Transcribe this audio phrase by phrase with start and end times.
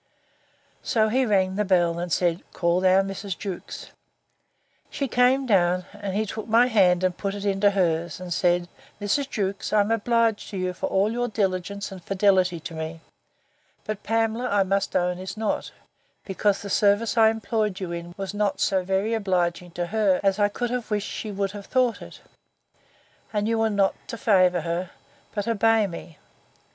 [0.81, 3.37] So he rung the bell, and said, Call down Mrs.
[3.37, 3.91] Jewkes.
[4.89, 8.67] She came down, and he took my hand, and put it into hers; and said,
[8.99, 9.29] Mrs.
[9.29, 13.01] Jewkes, I am obliged to you for all your diligence and fidelity to me;
[13.85, 15.69] but Pamela, I must own, is not;
[16.25, 20.39] because the service I employed you in was not so very obliging to her, as
[20.39, 22.21] I could have wished she would have thought it:
[23.31, 24.89] and you were not to favour her,
[25.35, 26.17] but obey me.